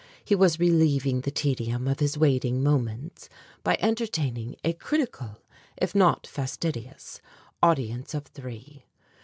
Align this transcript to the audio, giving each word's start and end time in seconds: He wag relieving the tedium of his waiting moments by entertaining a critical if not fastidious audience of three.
He 0.25 0.33
wag 0.33 0.59
relieving 0.59 1.21
the 1.21 1.29
tedium 1.29 1.87
of 1.87 1.99
his 1.99 2.17
waiting 2.17 2.63
moments 2.63 3.29
by 3.63 3.77
entertaining 3.79 4.55
a 4.63 4.73
critical 4.73 5.37
if 5.77 5.93
not 5.93 6.25
fastidious 6.25 7.21
audience 7.61 8.15
of 8.15 8.25
three. 8.25 8.85